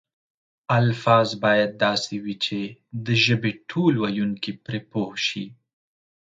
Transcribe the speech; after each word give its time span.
الفاظ 0.79 1.29
باید 1.43 1.71
داسې 1.85 2.15
وي 2.23 2.35
چې 2.45 2.59
د 3.05 3.07
ژبې 3.25 3.51
ټول 3.69 3.93
ویونکي 4.03 4.51
پرې 4.65 4.79
پوه 4.91 5.11
شي. 5.27 5.45